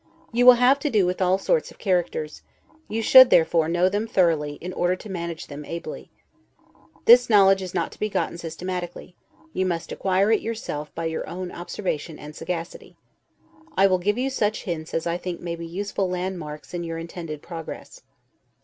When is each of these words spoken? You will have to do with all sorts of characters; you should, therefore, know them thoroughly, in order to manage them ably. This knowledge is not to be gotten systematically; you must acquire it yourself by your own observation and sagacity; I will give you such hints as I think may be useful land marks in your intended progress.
You 0.31 0.47
will 0.47 0.53
have 0.55 0.79
to 0.79 0.89
do 0.89 1.05
with 1.05 1.21
all 1.21 1.37
sorts 1.37 1.69
of 1.69 1.77
characters; 1.77 2.41
you 2.87 3.03
should, 3.03 3.29
therefore, 3.29 3.69
know 3.69 3.87
them 3.87 4.07
thoroughly, 4.07 4.53
in 4.53 4.73
order 4.73 4.95
to 4.95 5.09
manage 5.11 5.45
them 5.45 5.63
ably. 5.63 6.09
This 7.05 7.29
knowledge 7.29 7.61
is 7.61 7.75
not 7.75 7.91
to 7.91 7.99
be 7.99 8.09
gotten 8.09 8.39
systematically; 8.39 9.15
you 9.53 9.63
must 9.63 9.91
acquire 9.91 10.31
it 10.31 10.41
yourself 10.41 10.91
by 10.95 11.05
your 11.05 11.29
own 11.29 11.51
observation 11.51 12.17
and 12.17 12.35
sagacity; 12.35 12.97
I 13.77 13.85
will 13.85 13.99
give 13.99 14.17
you 14.17 14.31
such 14.31 14.63
hints 14.63 14.95
as 14.95 15.05
I 15.05 15.19
think 15.19 15.39
may 15.39 15.55
be 15.55 15.67
useful 15.67 16.09
land 16.09 16.39
marks 16.39 16.73
in 16.73 16.83
your 16.83 16.97
intended 16.97 17.43
progress. 17.43 18.01